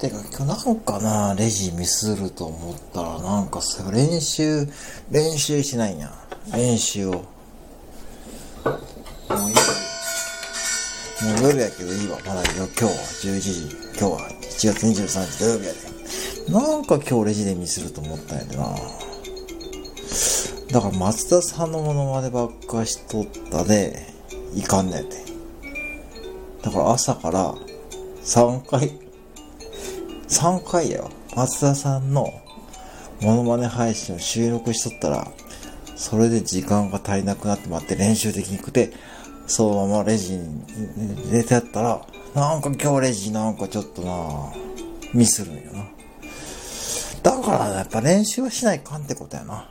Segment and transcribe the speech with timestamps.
[0.00, 4.66] てか今日なんかな、レジミスると思ったらなんかさ、練習、
[5.10, 6.10] 練習しないん。
[6.54, 7.12] 練習を。
[7.12, 7.22] もう
[9.50, 9.54] いい。
[11.22, 12.18] もう夜やけどいいわ。
[12.26, 13.76] まだよ今日は11時。
[13.98, 15.78] 今日は7月23日土曜日やで。
[16.50, 18.74] なんか今日レジでミスると思ったんやでな。
[20.72, 24.06] だから松田さんのものまねばっかしとったで、
[24.54, 25.16] いかんねんて。
[26.62, 27.54] だから朝から
[28.24, 29.09] 3回、
[30.30, 31.10] 3回やよ。
[31.36, 32.32] 松田さんの
[33.20, 35.30] モノマネ配信を収録しとったら、
[35.96, 38.92] それで時間が足りなくなってまって練習できにくて、
[39.46, 40.64] そのままレジに
[41.26, 44.52] 入れてやったら、なんか今日レジなんかちょっとな
[45.12, 45.84] ミスるんよな。
[47.22, 49.68] だからやっぱ練習はしないかんってことやな。